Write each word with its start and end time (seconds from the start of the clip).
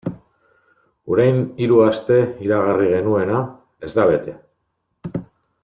Orain 1.15 1.37
hiru 1.63 1.77
aste 1.89 2.17
iragarri 2.47 2.89
genuena 2.95 3.43
ez 3.89 3.93
da 3.99 4.07
bete. 4.15 4.37